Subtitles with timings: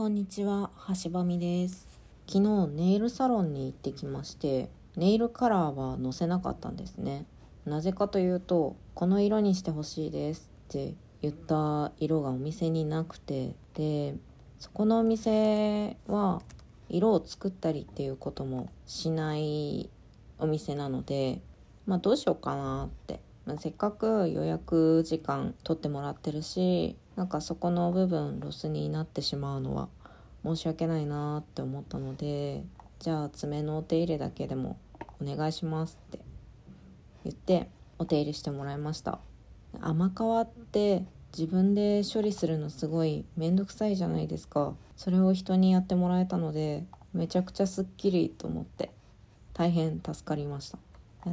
[0.00, 0.70] こんにちは、
[1.04, 2.00] 橋場美です。
[2.26, 7.26] 昨日ネイルサロンに行ってきまして、ネイルカラーは載せなかったんですね。
[7.66, 14.14] なぜかというと、この色にしてほしいですって言った色がお店になくて、で、
[14.58, 16.40] そこのお店は
[16.88, 19.90] 色を作ったりっていうこともしない
[20.38, 21.42] お店なので、
[21.84, 23.20] まあどうしようかなって。
[23.46, 29.88] まあせっかく予約時間取ってもらってるしなんかそこの部分ロスになってしまうのは
[30.44, 32.64] 申し訳ないなって思ったので
[32.98, 34.78] じゃあ爪のお手入れだけでも
[35.22, 36.20] お願いしますって
[37.24, 39.18] 言ってお手入れしてもらいました。
[39.80, 41.04] 甘皮って
[41.36, 44.74] 自分で処理するのすごい面倒くさいじゃないですか。
[44.96, 48.90] それを人にやってもらえたのでめちゃくちゃすっきりと思って
[49.52, 50.78] 大変助かりました。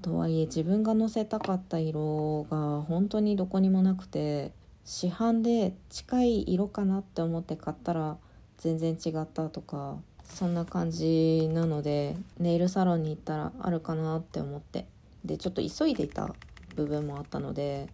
[0.00, 4.52] とはいえ自分がのせたかった色が本当にどこにもなくて
[4.84, 8.16] 市販で近い色かなって思って買ったら
[8.58, 14.86] 全然違ったとかそんな感じなのでネイルサロンに行ったらあるかなって思って。
[15.24, 16.34] でちょっと急いでいた
[16.74, 17.88] 部分もあったので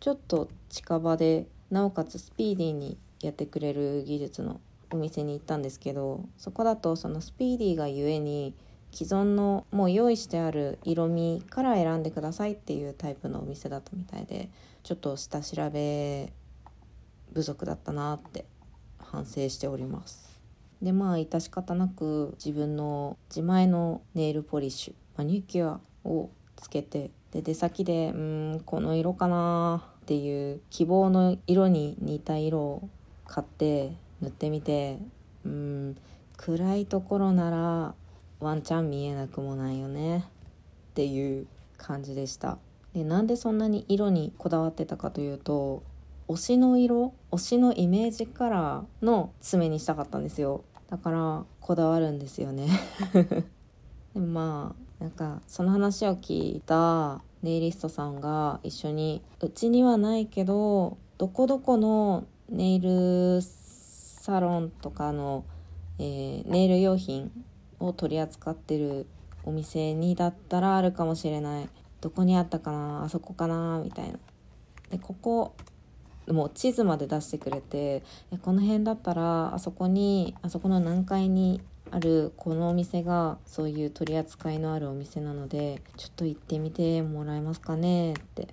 [0.00, 8.54] ちょっと近場でなおかつスピーディーにやってくれる技術のお店に行ったんですけどそこだとそのスピーディーがゆえに
[8.92, 14.48] 既存のもう用意してある色味から選んでくださいっていうタイプのお店だったみたいで
[14.82, 16.32] ちょっと下調べ
[17.34, 18.44] 不足だったなって
[18.98, 20.40] 反省しております。
[20.82, 32.88] でまあ致し方なく自分の自前のネイルポリッシュマニキュアをつけてで出先でうんこの色かなっていう希望の色に似た色を
[33.26, 34.98] 買って塗ってみて
[35.44, 35.96] うん
[36.36, 37.94] 暗いところなら
[38.40, 40.24] ワンチャン見えなくもないよね。
[40.90, 42.58] っていう感じでした。
[42.94, 45.82] でなんでそんなに色にこだわってたかというと
[46.28, 50.64] 推しの色推しのイメージカラーの爪にしたかったんですよ。
[50.90, 52.68] だからこだわるんですよね。
[54.14, 65.44] でもまあなんかその話を聞いたネイリストさんが一緒にうちにはないけどどこどこのネイルサロンとかの、
[65.98, 67.30] えーネイル用品
[67.80, 69.06] を取り扱ってる
[69.44, 71.68] お店にだったらあるかもしれない。
[72.00, 73.04] どこにあったかな？
[73.04, 73.80] あそこかな？
[73.84, 74.18] みたいな。
[74.90, 75.54] でここ
[76.28, 78.02] もう地図まで出してくれて
[78.42, 88.48] この辺だったらあそこにあそこの何階にあるこのお店がそういう取り扱いのあるお店なのでちょっと行ってみてもらえますかねって。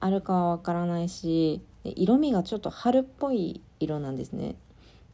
[0.00, 4.56] あるかはわからないし色味がちょっと春っぽい色なんですね。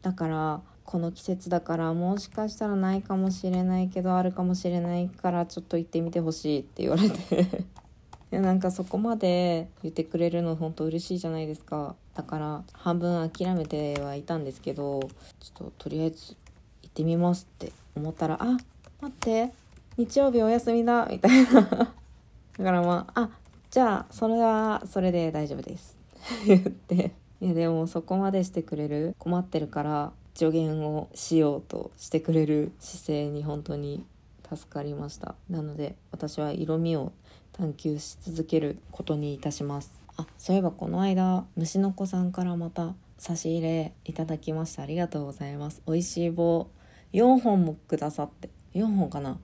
[0.01, 0.61] だから
[0.91, 7.43] この季節だからもしかしたらないかもしれないけどあるかもしれないからちょっと行ってみてほしいって言われて。
[8.33, 11.95] いやなんかそこまで言ってくれるの本当嬉しいじゃないですか。
[12.15, 15.01] だから半分諦めてはいたんですけど
[15.41, 16.35] ちょっととりあえず
[16.83, 18.63] 行ってみますって思ったら「あ待
[19.09, 19.53] って
[19.99, 21.61] 日曜日お休みだ」みたいな。
[22.59, 23.31] だからまあ「あ
[23.71, 25.99] じゃあそれはそれで大丈夫です」
[26.47, 27.13] 言って。
[27.41, 29.15] いやでもそこまでしてくれる？
[29.19, 34.07] 困ってるから助言をしようとしてくれる姿勢に本当に
[34.49, 35.35] 助かりました。
[35.51, 37.13] なので私は色味を
[37.53, 40.01] 探求し続けることにいたします。
[40.17, 44.85] あそういえばこの間虫の子さんからまた差し入れいただきました。
[44.85, 45.83] ありがとうございます。
[45.89, 46.69] 美味しい棒
[47.13, 48.49] 4本もくださって。
[48.75, 49.41] 4本かな？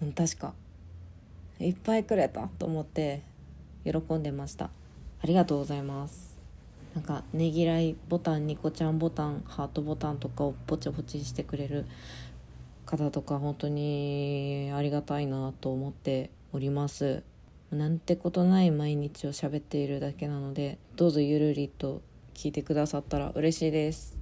[0.00, 0.54] うん確か。
[1.58, 3.22] いっぱいくれたと思って
[3.84, 4.70] 喜んでました。
[5.22, 6.29] ありがとうございます。
[6.94, 11.86] なんかねぎらいボタンニコちゃんボタンハートボタンとかをポチポチしてくれる
[12.84, 17.22] 方とか本当にありがたいなと思っております。
[17.70, 22.02] なんてことない毎日を喋っているだけなのでどうぞゆるりと
[22.34, 24.18] 聞いてくださったら嬉しいです。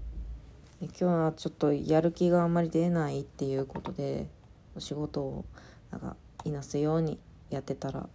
[0.81, 4.29] 今日はちょっとやる気があんまり出ないっていうことで
[4.77, 5.45] お仕事を
[5.91, 7.19] なんかいなすように
[7.49, 8.09] やってたら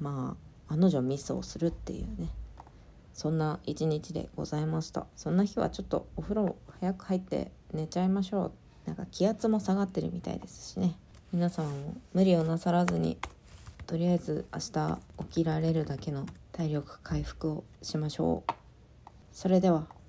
[0.00, 0.36] ま
[0.68, 2.30] あ案の定ミスをするっていうね。
[3.20, 5.06] そんな一日でございました。
[5.14, 8.52] そんな日はちょっとお風呂早く入って寝ちゃいましょう。
[8.86, 10.96] なんか気圧も下がってるみたいですしね。
[11.30, 13.18] 皆様も無理をなさらずに
[13.86, 18.52] とりあえず明日起きられるだけの体力回復をしましょう。
[19.34, 19.99] それでは。